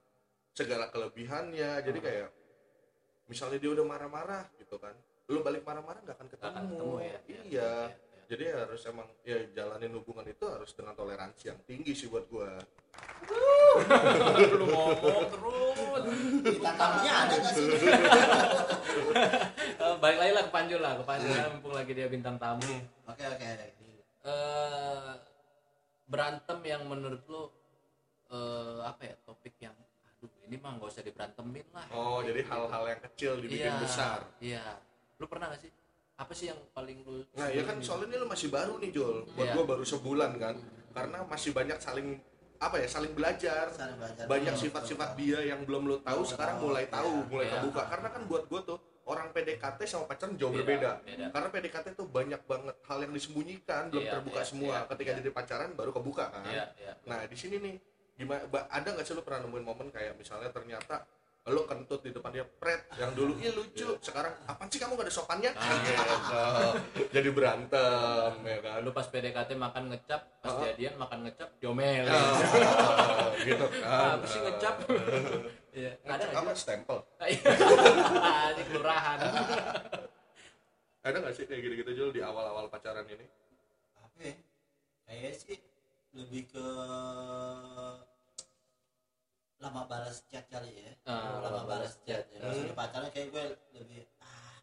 segala 0.51 0.91
kelebihannya 0.91 1.79
jadi 1.79 1.99
Ah. 1.99 2.03
kayak 2.03 2.29
misalnya 3.31 3.57
dia 3.61 3.71
udah 3.71 3.85
marah-marah 3.87 4.43
gitu 4.59 4.75
kan 4.75 4.93
lo 5.29 5.39
balik 5.39 5.63
marah-marah 5.63 6.01
nggak 6.03 6.17
akan 6.17 6.27
ketemu, 6.27 6.57
ketemu 6.59 6.95
ya. 6.99 7.19
iya 7.29 7.41
iya. 7.47 7.71
jadi 8.27 8.43
harus 8.65 8.81
emang 8.83 9.07
ya 9.23 9.37
jalanin 9.55 9.93
hubungan 9.95 10.25
itu 10.27 10.43
harus 10.43 10.73
dengan 10.73 10.97
toleransi 10.97 11.53
yang 11.53 11.59
tinggi 11.63 11.93
sih 11.95 12.09
buat 12.09 12.25
gua 12.27 12.57
lu 14.49 14.65
ngomong 14.67 15.23
terus. 15.29 16.03
Bintang 16.39 16.75
tamunya 16.75 17.13
ada 17.13 17.35
nggak 17.35 17.53
sih? 17.53 17.67
Eh, 19.79 19.95
balik 19.97 20.17
lagi 20.19 20.31
lah 20.33 20.43
ke 20.47 20.51
Panjul 20.51 20.79
lah. 20.81 20.93
Ke 20.99 21.03
Panjul 21.05 21.31
mumpung 21.53 21.73
lagi 21.73 21.91
dia 21.93 22.07
bintang 22.07 22.35
tamu. 22.35 22.63
Oke 23.05 23.23
oke. 23.23 23.47
eh 24.19 25.11
berantem 26.03 26.59
yang 26.65 26.83
menurut 26.83 27.23
lu 27.25 27.43
eh 28.29 28.79
apa 28.83 29.01
ya 29.05 29.15
topik 29.23 29.55
yang 29.63 29.71
aduh 30.03 30.27
ini 30.43 30.59
mah 30.59 30.75
nggak 30.75 30.89
usah 30.91 31.03
diberantemin 31.05 31.63
lah. 31.71 31.85
Oh 31.95 32.19
jadi 32.19 32.43
hal-hal 32.43 32.83
yang 32.85 33.01
kecil 33.05 33.31
dibikin 33.39 33.71
Iya, 33.71 33.79
besar. 33.79 34.19
iya. 34.43 34.63
Lu 35.15 35.27
pernah 35.27 35.51
gak 35.51 35.63
sih? 35.63 35.71
Apa 36.19 36.35
sih 36.35 36.51
yang 36.51 36.59
paling 36.75 36.99
lu 37.07 37.23
Nah 37.31 37.47
ya 37.47 37.63
kan 37.63 37.79
soalnya 37.79 38.11
ini 38.11 38.17
lu 38.19 38.27
masih 38.27 38.51
baru 38.51 38.75
nih 38.75 38.91
Jol 38.91 39.23
Buat 39.31 39.47
Iya. 39.47 39.53
gua 39.55 39.63
baru 39.67 39.83
sebulan 39.87 40.31
kan. 40.35 40.55
Karena 40.91 41.17
masih 41.23 41.51
banyak 41.55 41.79
saling 41.79 42.19
Apa 42.59 42.75
ya 42.77 42.87
saling 42.87 43.15
belajar 43.15 43.71
Saling 43.71 43.95
belajar. 43.95 44.27
Banyak 44.27 44.53
Iya. 44.53 44.61
sifat-sifat 44.67 45.09
dia 45.15 45.39
yang 45.41 45.63
belum 45.63 45.87
lu 45.87 45.97
tahu 46.03 46.21
Sekarang 46.23 46.59
mulai 46.59 46.85
tahu 46.87 47.23
Mulai 47.27 47.47
Iya. 47.47 47.53
kebuka 47.57 47.81
Karena 47.87 48.07
kan 48.11 48.21
buat 48.27 48.43
gua 48.45 48.61
tuh 48.63 48.77
Orang 49.09 49.33
PDKT 49.33 49.79
sama 49.83 50.05
pacaran 50.05 50.37
jauh 50.37 50.53
Beda, 50.53 50.61
berbeda 50.61 50.91
beda. 51.01 51.25
Karena 51.33 51.47
PDKT 51.49 51.87
tuh 51.95 52.05
banyak 52.05 52.41
banget 52.45 52.75
hal 52.83 52.97
yang 53.01 53.13
disembunyikan 53.15 53.83
Belum 53.89 54.03
Iya, 54.03 54.11
terbuka 54.13 54.41
iya, 54.43 54.47
semua 54.47 54.75
iya, 54.77 54.89
Ketika 54.91 55.09
iya. 55.09 55.17
jadi 55.23 55.29
pacaran 55.31 55.69
baru 55.73 55.91
kebuka 55.95 56.25
kan 56.29 56.43
Iya, 56.45 56.65
iya. 56.77 56.93
Nah 57.07 57.23
di 57.25 57.37
sini 57.39 57.57
nih 57.57 57.75
gimana 58.19 58.43
ada 58.67 58.83
nggak 58.91 59.07
sih 59.07 59.15
lu 59.15 59.23
pernah 59.23 59.47
nemuin 59.47 59.63
momen 59.63 59.87
kayak 59.95 60.19
misalnya 60.19 60.51
ternyata 60.51 61.07
lo 61.45 61.65
kentut 61.65 62.03
di 62.03 62.11
depan 62.11 62.29
dia 62.29 62.45
pret 62.45 62.85
yang 62.95 63.15
dulu. 63.15 63.33
Ih 63.39 63.49
lucu. 63.49 63.97
Sekarang 63.99 64.35
apaan 64.43 64.67
sih 64.67 64.77
kamu 64.77 64.93
gak 64.93 65.07
ada 65.07 65.13
sopannya? 65.13 65.49
Gitu. 65.49 66.03
jadi 67.15 67.29
berantem 67.31 68.33
ya 68.43 68.57
kan? 68.59 68.77
Lu 68.83 68.91
pas 68.91 69.03
PDKT 69.03 69.55
makan 69.55 69.89
ngecap 69.89 70.21
pas 70.39 70.51
Oh. 70.51 70.61
jadian 70.61 70.93
makan 70.95 71.25
ngecap 71.25 71.49
diomel 71.57 72.05
Ah, 72.05 73.33
gitu 73.47 73.65
kan. 73.71 74.19
Apa 74.19 74.25
sih 74.25 74.39
ngecap? 74.39 74.75
Iya, 75.69 75.93
ada 76.01 76.17
ngecap 76.17 76.29
nggak 76.33 76.43
apa? 76.43 76.51
sih? 76.51 76.61
stempel. 76.65 76.97
Ini 77.21 78.63
kelurahan. 78.65 79.17
Ada 80.99 81.17
nggak 81.17 81.33
sih 81.33 81.45
kayak 81.45 81.61
gitu-gitu 81.61 81.91
Jul 81.93 82.09
di 82.09 82.21
awal-awal 82.21 82.67
pacaran 82.67 83.05
ini? 83.05 83.25
Apa 83.95 84.17
ya? 84.19 84.33
Kayaknya 85.05 85.31
sih 85.33 85.57
lebih 86.11 86.49
ke 86.49 86.65
lama 89.59 89.83
balas 89.85 90.23
chat 90.25 90.47
kali 90.47 90.71
ya. 90.71 90.91
Ah, 91.03 91.43
lama 91.43 91.67
balas 91.67 91.99
chat. 92.03 92.23
Ya. 92.31 92.39
Hmm. 92.39 92.47
Maksudnya 92.47 92.73
pacaran 92.73 93.09
kayak 93.11 93.27
gue 93.29 93.43
lebih 93.75 94.01
ah, 94.17 94.55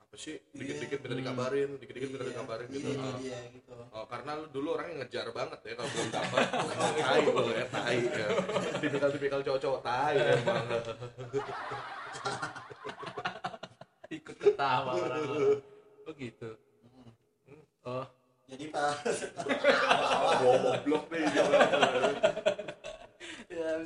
apa 0.00 0.14
sih 0.14 0.38
dikit-dikit 0.54 1.02
minta 1.02 1.16
dikabarin 1.18 1.70
dikit-dikit 1.76 2.08
minta 2.14 2.24
iya, 2.24 2.30
dikabarin 2.30 2.66
gitu 2.70 2.86
Iya, 2.86 3.02
Ah. 3.02 3.18
dia 3.18 3.40
gitu. 3.50 3.74
Oh, 3.90 4.06
karena 4.06 4.30
lu 4.38 4.46
dulu 4.48 4.68
orangnya 4.78 5.02
ngejar 5.02 5.26
banget 5.34 5.60
ya 5.66 5.72
kalau 5.74 5.90
belum 5.90 6.08
dapat. 6.14 6.40
tai 7.02 7.20
lu 7.26 7.44
ya, 7.50 7.64
tai 7.68 7.98
ya. 8.06 8.28
Tipikal-tipikal 8.78 9.40
cowok-cowok 9.42 9.80
tai 9.82 10.14
emang. 10.38 10.64
ikut 14.06 14.36
ketawa 14.38 14.94
orang-orang 14.94 15.58
oh 16.06 16.14
gitu 16.14 16.50
oh 17.82 18.06
Jadi 18.46 18.70
pas 18.70 18.94
Goblok 20.38 21.10
nih 21.10 21.26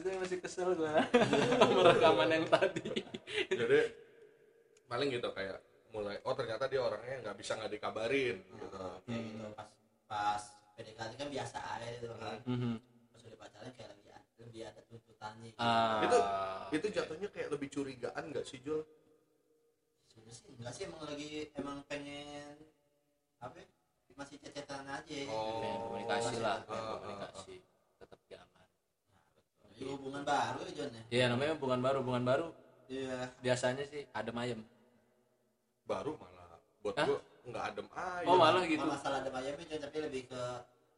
abisnya 0.01 0.17
masih 0.17 0.39
kesel 0.41 0.73
gua 0.73 0.97
merekaman 1.77 2.29
yang 2.33 2.47
tadi 2.49 2.89
Jadi 3.53 3.81
paling 4.89 5.09
gitu 5.13 5.29
kayak 5.31 5.61
mulai 5.93 6.17
oh 6.25 6.33
ternyata 6.33 6.65
dia 6.73 6.81
orangnya 6.81 7.21
nggak 7.21 7.37
bisa 7.37 7.53
nggak 7.61 7.69
dikabarin 7.69 8.41
gitu. 8.41 8.81
kayak 9.05 9.23
gitu 9.29 9.45
pas 9.53 9.69
pas 10.09 10.43
PDKT 10.73 11.13
kan 11.21 11.29
biasa 11.29 11.59
aja 11.61 11.87
gitu 11.93 12.09
kan. 12.17 12.41
Mhm. 12.49 12.81
Pas 13.13 13.21
udah 13.21 13.39
pacaran 13.39 13.73
kayak 13.77 13.91
lebih 13.93 14.09
lebih 14.41 14.61
ada 14.65 14.81
tuntutannya. 14.89 15.53
Gitu. 15.53 15.61
Ah, 15.61 16.01
Itu 16.01 16.19
itu 16.73 16.87
jatuhnya 16.97 17.29
kayak 17.29 17.49
lebih 17.53 17.69
curigaan 17.69 18.25
nggak 18.33 18.47
sih 18.49 18.65
Jul? 18.65 18.81
Sebenarnya 20.09 20.33
sih 20.33 20.49
enggak 20.57 20.73
sih 20.73 20.83
emang 20.89 21.03
lagi 21.05 21.29
emang 21.53 21.79
pengen 21.85 22.57
apa 23.37 23.61
ya, 23.61 23.67
masih 24.17 24.37
cecetan 24.41 24.89
aja 24.89 25.17
Oh. 25.29 25.61
pengen 25.61 25.79
komunikasi 25.85 26.35
lah 26.41 26.57
Ah, 26.65 26.73
ah, 26.73 26.97
komunikasi 26.97 27.55
Jadi 29.81 29.91
hubungan 29.91 30.23
baru 30.23 30.61
ya 30.61 30.73
John 30.77 30.91
ya? 30.93 31.03
Iya 31.09 31.25
namanya 31.33 31.53
hubungan 31.57 31.81
baru 31.81 31.97
hubungan 32.05 32.23
baru. 32.23 32.47
Iya. 32.87 33.33
Biasanya 33.41 33.85
sih 33.89 34.05
adem 34.13 34.37
ayem. 34.37 34.61
Baru 35.83 36.15
malah. 36.15 36.61
Buat 36.81 36.97
Hah? 36.97 37.07
gua 37.09 37.19
nggak 37.41 37.65
adem 37.73 37.87
aja. 37.89 38.27
oh 38.29 38.37
malah 38.37 38.63
gitu. 38.63 38.85
Bukan 38.85 38.95
masalah 38.95 39.17
ada 39.25 39.31
ayamnya 39.33 39.65
John 39.67 39.81
tapi 39.81 39.99
lebih 40.01 40.23
ke 40.29 40.43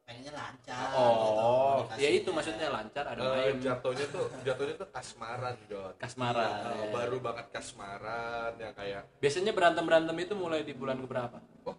pengennya 0.02 0.34
lancar 0.34 0.90
oh 0.98 1.86
gitu, 1.86 2.02
ya 2.02 2.10
itu 2.10 2.28
maksudnya 2.28 2.66
lancar 2.68 3.06
adem 3.06 3.22
Eh, 3.22 3.38
ayem. 3.38 3.56
jatuhnya 3.62 4.06
tuh 4.10 4.26
jatuhnya 4.42 4.74
tuh 4.74 4.88
kasmaran 4.90 5.54
Jon. 5.70 5.94
kasmaran 5.94 6.50
Eh, 6.50 6.74
ya. 6.74 6.86
baru 6.90 7.16
banget 7.22 7.46
kasmaran 7.54 8.50
ya 8.58 8.74
kayak 8.74 9.06
biasanya 9.22 9.54
berantem 9.54 9.86
berantem 9.86 10.16
itu 10.18 10.34
mulai 10.34 10.66
di 10.66 10.74
bulan 10.74 10.98
keberapa? 10.98 11.38
Oh 11.62 11.78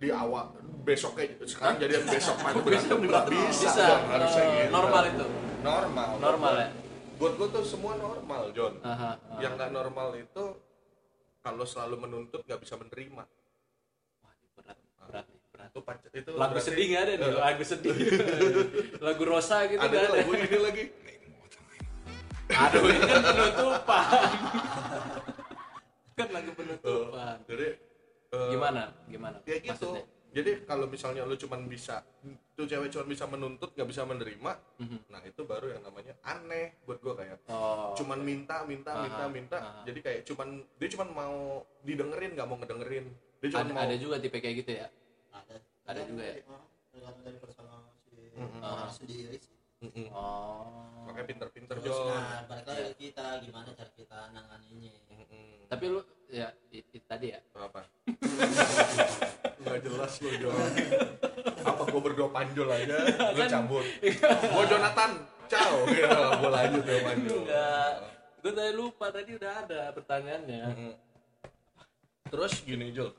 di 0.00 0.08
awal 0.10 0.48
besoknya 0.80 1.28
sekarang 1.44 1.76
jadian 1.78 2.02
besok. 2.04 2.36
Main 2.40 2.56
berantem 2.58 2.98
juga 2.98 3.20
bisa, 3.26 3.68
bisa 3.68 3.84
Jon, 3.84 4.00
harusnya 4.08 4.42
eh, 4.42 4.48
gitu. 4.58 4.72
normal 4.72 5.02
itu. 5.06 5.26
Normal. 5.60 6.08
Normal 6.18 6.52
ya? 6.56 6.68
Buat 7.14 7.32
gua 7.36 7.48
tuh 7.50 7.62
semua 7.62 7.92
normal 7.94 8.42
John. 8.50 8.80
Aha, 8.80 8.90
aha. 9.12 9.38
yang 9.38 9.52
nggak 9.54 9.70
normal 9.70 10.16
itu 10.16 10.44
kalau 11.38 11.64
selalu 11.64 12.00
menuntut 12.00 12.40
nggak 12.42 12.58
bisa 12.58 12.74
menerima. 12.74 13.24
Wah, 14.18 14.32
ini 14.34 14.48
berat 14.54 14.78
berat 14.98 15.26
nih 15.26 15.40
berat. 15.46 15.68
Itu 15.68 15.80
pac- 15.82 16.08
itu 16.10 16.30
lagu 16.32 16.40
berarti- 16.50 16.64
sedih 16.66 16.84
nggak 16.86 17.02
ada 17.02 17.12
nih? 17.12 17.28
Lagu 17.38 17.62
sedih. 17.62 17.94
Lagu 19.06 19.22
rosa 19.22 19.56
gitu 19.66 19.80
ada 19.80 19.96
ada? 19.98 20.08
lagu 20.14 20.30
ini 20.32 20.58
lagi. 20.58 20.84
Aduh 22.50 22.82
ini 22.88 23.04
kan 23.06 23.20
penutupan. 23.22 24.04
Kan 26.14 26.28
lagu 26.30 26.50
penutupan. 26.50 27.36
Jadi 27.44 27.68
eh, 28.30 28.48
gimana? 28.50 28.82
Gimana? 29.06 29.36
kayak 29.42 29.60
gitu. 29.66 29.90
Maksudnya? 29.90 30.04
jadi 30.30 30.62
kalau 30.62 30.86
misalnya 30.86 31.26
lu 31.26 31.34
cuman 31.34 31.66
bisa 31.66 32.06
tuh 32.54 32.62
cewek 32.62 32.86
cuman 32.94 33.06
bisa 33.10 33.26
menuntut 33.26 33.74
nggak 33.74 33.88
bisa 33.90 34.06
menerima 34.06 34.52
Mhm. 34.78 35.10
nah 35.10 35.18
itu 35.26 35.42
baru 35.42 35.74
yang 35.74 35.82
namanya 35.82 36.14
aneh 36.22 36.78
buat 36.86 37.02
gua 37.02 37.18
kayak. 37.18 37.42
Oh 37.50 37.98
cuman 37.98 38.22
minta 38.22 38.62
minta 38.62 38.94
Aha, 38.94 39.02
minta 39.02 39.24
minta. 39.26 39.58
aha. 39.58 39.82
jadi 39.82 39.98
kayak 39.98 40.20
cuman 40.30 40.48
dia 40.78 40.88
cuman 40.94 41.08
mau 41.10 41.36
didengerin 41.82 42.38
nggak 42.38 42.46
mau 42.46 42.56
ngedengerin. 42.62 43.06
Dia 43.42 43.48
cuman 43.50 43.66
ada, 43.66 43.74
mau 43.74 43.82
ada 43.82 43.96
juga 43.98 44.16
tipe 44.22 44.38
kayak 44.38 44.56
gitu 44.62 44.70
ya? 44.78 44.86
Ada. 45.34 45.54
Ada 45.90 46.00
juga 46.06 46.22
ya? 46.22 46.34
Tergantung 46.94 47.24
dari 47.26 47.38
personal 47.42 47.78
si 48.06 48.14
orang 48.62 48.92
sendiri 48.94 49.34
sih. 49.34 49.54
Mm-mm. 49.80 50.12
oh. 50.12 51.08
Makanya 51.08 51.26
pinter-pinter 51.26 51.74
terus 51.80 51.88
Jon 51.90 52.06
nah 52.12 52.44
balik 52.44 52.68
lagi 52.68 52.82
ke 52.84 52.94
kita 53.08 53.40
gimana 53.40 53.72
cara 53.72 53.90
kita 53.96 54.18
nanganinya. 54.30 54.92
Mm-mm. 55.08 55.59
Tapi 55.70 55.84
lu 55.86 56.02
ya 56.26 56.50
it, 56.74 56.82
it 56.90 57.04
tadi 57.06 57.30
ya. 57.30 57.40
Apa 57.54 57.86
nggak 59.60 59.78
jelas 59.86 60.12
lo 60.18 60.30
Jon 60.40 60.56
apa 61.62 61.82
gua 61.86 62.00
berdua 62.02 62.28
panjol 62.34 62.66
aja 62.66 62.96
lu 63.36 63.42
cabut. 63.46 63.86
Gua 64.52 64.64
Jonathan 64.66 65.12
ciao. 65.46 65.86
Ya 65.94 66.10
gua 66.42 66.50
lanjut 66.50 66.82
ya 66.82 66.98
panjol 67.06 67.38
enggak. 67.46 67.94
Gue 68.40 68.52
tadi 68.56 68.72
lupa 68.72 69.06
tadi 69.12 69.30
udah 69.36 69.52
ada 69.52 69.80
pertanyaannya. 69.92 70.62
Mm-mm. 70.64 70.94
terus 72.30 72.62
gini 72.64 72.88
Jul 72.94 73.12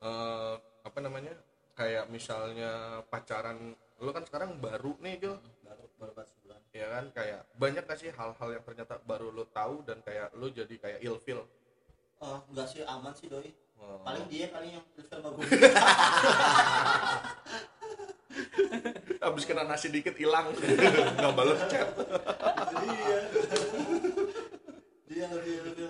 Eh, 0.00 0.54
apa 0.86 0.98
namanya? 1.04 1.36
Kayak 1.76 2.08
misalnya 2.08 3.02
pacaran 3.12 3.76
lu 4.00 4.10
kan 4.16 4.24
sekarang 4.24 4.56
baru 4.56 4.96
nih 5.02 5.20
Jul 5.20 5.36
baru 5.60 5.84
baru 6.00 6.12
pas 6.16 6.28
sebulan 6.30 6.60
ya 6.72 6.86
kan? 6.86 7.04
Kayak 7.12 7.40
banyak 7.58 7.84
gak 7.84 7.98
sih 7.98 8.14
hal-hal 8.14 8.48
yang 8.54 8.64
ternyata 8.64 8.96
baru 9.02 9.28
lu 9.34 9.44
tahu 9.50 9.82
dan 9.84 10.00
kayak 10.06 10.32
lu 10.38 10.48
jadi 10.54 10.72
kayak 10.78 11.00
ilfil 11.02 11.44
oh 12.20 12.38
enggak 12.52 12.66
sih 12.68 12.84
aman 12.84 13.12
sih 13.16 13.26
doi. 13.28 13.50
Oh. 13.80 13.96
paling 14.04 14.28
dia 14.28 14.52
paling 14.52 14.76
yang 14.76 14.84
prefer 14.92 15.24
sama 15.24 15.32
gue 15.40 15.44
habis 19.24 19.44
kena 19.48 19.64
nasi 19.64 19.88
dikit 19.88 20.12
hilang. 20.20 20.52
Nggak 21.16 21.32
balas 21.32 21.60
chat. 21.72 21.88
Dia 25.08 25.24
dia 25.24 25.26
lebih 25.32 25.56
lebih 25.64 25.88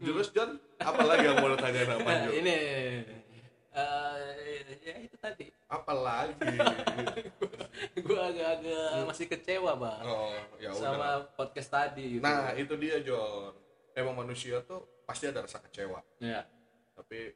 terus 0.00 0.32
John 0.32 0.56
apa 0.80 1.02
lagi 1.04 1.28
yang 1.28 1.40
mau 1.44 1.52
tanya 1.60 1.80
sama 1.84 2.00
nah, 2.00 2.04
Panjo 2.04 2.30
ini. 2.36 2.56
Eh 3.72 4.76
ya 4.80 4.94
itu 5.00 5.16
tadi. 5.20 5.48
Apa 5.68 5.92
lagi? 5.92 6.56
Gue 8.04 8.20
agak-agak 8.20 9.08
masih 9.08 9.26
kecewa 9.28 9.72
bang. 9.76 10.04
Oh 10.04 10.32
ya 10.60 10.72
udah 10.72 10.80
sama 10.80 11.08
podcast 11.36 11.68
tadi 11.72 12.20
gitu. 12.20 12.24
nah 12.24 12.52
itu 12.52 12.76
dia 12.76 13.00
John 13.00 13.52
emang 13.96 14.14
manusia 14.26 14.62
tuh 14.62 14.84
pasti 15.04 15.26
ada 15.26 15.42
rasa 15.44 15.58
kecewa. 15.62 16.00
Ya 16.22 16.46
tapi 17.00 17.32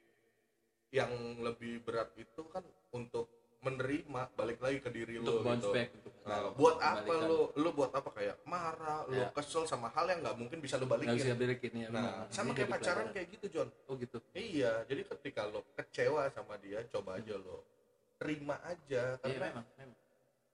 yang 0.92 1.10
lebih 1.40 1.80
berat 1.82 2.12
itu 2.20 2.44
kan 2.52 2.62
untuk 2.92 3.32
menerima 3.64 4.28
balik 4.36 4.60
lagi 4.60 4.78
ke 4.84 4.92
diri 4.92 5.16
untuk 5.16 5.40
bounce 5.40 5.64
gitu. 5.64 5.72
back 5.72 5.88
untuk 5.96 6.12
Nah, 6.24 6.56
buat 6.56 6.80
apa 6.80 7.14
lu 7.28 7.52
lu 7.52 7.68
buat 7.76 7.92
apa? 7.92 8.08
Kayak 8.08 8.40
marah 8.48 9.04
Ya. 9.12 9.28
kesel 9.32 9.68
sama 9.68 9.92
hal 9.92 10.08
yang 10.08 10.24
nggak 10.24 10.36
mungkin 10.40 10.56
bisa 10.60 10.80
lu 10.80 10.88
nggak 10.88 11.04
bisa 11.16 11.36
balikin 11.36 11.36
balikin 11.36 11.72
ya 11.84 11.88
nah 11.92 12.24
benar. 12.24 12.32
sama 12.32 12.48
Ini 12.52 12.56
kayak 12.56 12.70
pacaran 12.72 13.06
kayak 13.12 13.28
gitu 13.36 13.46
John 13.52 13.68
oh 13.88 13.94
gitu. 14.00 14.16
Iya 14.32 14.72
jadi 14.88 15.02
ketika 15.04 15.48
lo 15.48 15.64
kecewa 15.76 16.28
sama 16.32 16.56
dia 16.60 16.80
coba 16.92 17.20
aja 17.20 17.36
lo 17.36 17.64
terima 18.20 18.56
aja. 18.64 19.16
Iya 19.16 19.20
karena 19.20 19.46
memang 19.52 19.66
memang 19.80 19.98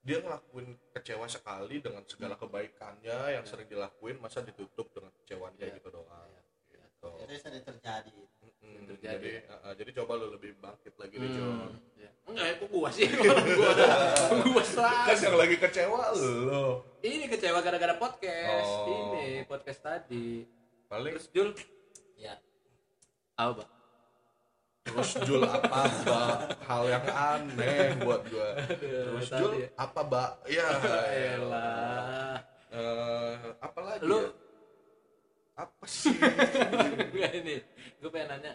dia 0.01 0.19
ngelakuin 0.19 0.69
kecewa 0.91 1.27
sekali 1.27 1.77
dengan 1.79 2.01
segala 2.05 2.33
Hmm. 2.33 2.43
kebaikannya 2.43 3.19
yang 3.33 3.45
sering 3.45 3.67
dilakuin 3.67 4.17
masa 4.17 4.41
ditutup 4.41 4.89
dengan 4.91 5.13
kecewaan 5.15 5.53
kayak 5.55 5.71
Iya. 5.71 5.79
gitu 5.79 5.89
doang 5.91 6.29
Iya. 6.31 6.41
gitu. 6.71 7.09
itu 7.19 7.33
sering 7.39 7.61
terjadi 7.63 8.13
Mm-mm. 8.41 8.85
terjadi. 8.87 9.13
jadi 9.15 9.33
uh, 9.47 9.57
uh, 9.63 9.73
jadi 9.75 9.91
coba 9.95 10.13
lo 10.17 10.27
lebih 10.35 10.53
bangkit 10.57 10.95
lagi 10.95 11.17
Hmm. 11.17 11.73
Ya. 11.97 12.11
enggak 12.25 12.45
ya 12.47 12.55
kok 12.57 12.69
gua 12.69 12.89
sih 12.89 13.07
gua 13.21 13.35
gua 14.45 14.63
kan 15.07 15.17
selalu 15.17 15.25
yang 15.25 15.37
lagi 15.39 15.57
kecewa 15.59 16.01
lo 16.13 16.65
ini 17.01 17.25
kecewa 17.27 17.61
gara-gara 17.61 17.95
podcast 17.95 18.69
Oh. 18.69 19.17
ini 19.17 19.45
podcast 19.45 19.81
tadi 19.81 20.45
paling 20.87 21.13
terus 21.15 21.29
Jul 21.31 21.53
ya 22.15 22.37
apa 23.35 23.53
Bang? 23.59 23.71
Terus 24.81 25.11
Jul 25.23 25.43
apa 25.43 25.79
mbak 26.01 26.35
hal 26.63 26.83
yang 26.89 27.05
aneh 27.07 28.01
buat 28.01 28.23
gua 28.27 28.49
terus 28.73 29.29
Jul 29.29 29.53
ya. 29.61 29.69
apa 29.77 30.01
mbak 30.03 30.31
ya 30.49 30.69
Elah. 31.37 32.37
Eh, 32.71 33.35
apa 33.59 33.81
lagi 33.83 34.03
Lu- 34.05 34.25
ya? 34.25 34.31
apa 35.59 35.85
sih 35.85 36.15
Enggak 37.11 37.33
ini, 37.37 37.57
gue 37.99 38.09
pengen 38.09 38.29
nanya 38.33 38.53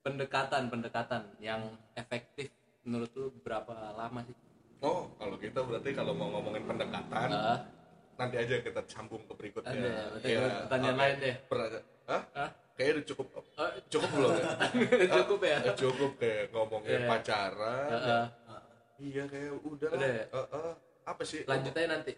pendekatan 0.00 0.62
pendekatan 0.66 1.22
yang 1.38 1.62
efektif 1.92 2.50
menurut 2.82 3.12
lu 3.12 3.30
berapa 3.38 3.70
lama 3.94 4.24
sih? 4.24 4.34
oh 4.80 5.12
kalau 5.14 5.36
gitu 5.36 5.60
berarti 5.60 5.92
kalau 5.92 6.10
mau 6.10 6.32
ngomongin 6.32 6.64
pendekatan 6.64 7.28
nanti 8.16 8.36
aja 8.36 8.54
kita 8.58 8.80
sambung 8.86 9.22
ke 9.24 9.32
berikutnya 9.32 9.70
Ada, 9.70 9.92
Iya, 10.20 10.40
pertanyaan 10.64 10.96
lain 10.98 11.16
deh. 11.20 11.34
Per- 11.46 11.84
Hah? 12.04 12.22
Hah? 12.34 12.50
Kayaknya 12.80 12.94
udah 12.96 13.06
cukup 13.06 13.26
oh, 13.36 13.70
cukup 13.86 14.08
belum 14.10 14.30
ya 14.32 14.44
cukup 15.20 15.40
ya? 15.44 15.58
Eh, 15.60 15.74
cukup 15.76 16.10
kayak 16.16 16.44
ngomongin 16.48 16.96
Iya. 16.96 17.08
pacaran 17.12 17.88
Heeh. 17.92 18.24
iya 18.98 19.22
kayak 19.28 19.52
udah 19.60 19.88
Udah 19.92 20.08
ya? 20.10 20.24
Eh, 20.26 20.46
eh, 20.50 20.72
apa 21.02 21.22
sih 21.22 21.40
lanjut 21.44 21.72
aja 21.72 21.88
nanti. 21.90 22.12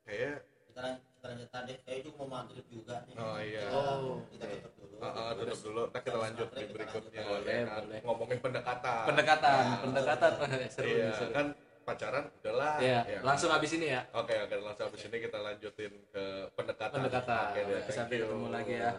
kayak 0.00 0.38
kita 0.66 0.82
kita 1.10 1.26
lanjutkan 1.26 1.60
deh 1.66 1.76
saya 1.80 1.98
juga 1.98 2.16
mau 2.16 2.28
maghrib 2.32 2.66
juga 2.68 2.94
nih 3.04 3.14
Oh, 3.16 3.36
iya. 3.40 3.62
Oh, 3.68 4.22
kita 4.28 4.44
oke. 4.46 4.54
tutup 4.56 4.74
dulu 4.78 4.94
eh, 4.96 5.10
eh, 5.10 5.30
tutup 5.36 5.60
dulu 5.60 5.82
nah 5.84 6.00
kita 6.00 6.18
lanjut 6.20 6.48
di 6.48 6.64
berikutnya 6.68 7.20
lanjut. 7.20 7.28
Boleh, 7.28 7.50
ya 7.52 7.66
kan? 7.66 7.82
boleh. 7.82 8.00
ngomongin 8.00 8.38
pendekatan 8.38 9.02
Pendekatan, 9.04 9.52
Nah, 9.60 9.78
pendekatan 9.82 10.30
seru 10.74 10.88
iya 10.88 11.10
seru. 11.12 11.32
kan 11.32 11.46
pacaran 11.82 12.24
udahlah 12.38 12.74
Iya, 12.78 12.98
ya 13.02 13.18
kan? 13.18 13.26
langsung 13.26 13.50
habis 13.50 13.70
ini 13.72 13.86
ya. 13.88 14.00
Oke, 14.12 14.34
oke, 14.36 14.54
langsung 14.56 14.84
habis 14.86 15.02
ini 15.02 15.16
kita 15.18 15.38
lanjutin 15.38 15.92
ke 16.06 16.24
pendekatan. 16.54 16.96
Pendekatan. 16.96 17.44
Oke 17.50 17.60
deh, 17.64 17.78
Oke, 17.80 17.90
sampai 17.90 18.16
ketemu 18.20 18.46
lagi 18.48 18.74
ya. 18.78 18.90